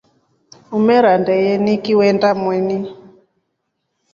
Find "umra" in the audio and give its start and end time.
0.77-1.11